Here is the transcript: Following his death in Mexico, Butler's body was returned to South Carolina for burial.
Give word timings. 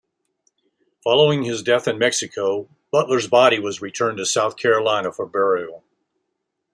Following 1.03 1.43
his 1.43 1.61
death 1.61 1.87
in 1.87 1.99
Mexico, 1.99 2.67
Butler's 2.91 3.27
body 3.27 3.59
was 3.59 3.83
returned 3.83 4.17
to 4.17 4.25
South 4.25 4.57
Carolina 4.57 5.11
for 5.11 5.27
burial. 5.27 5.83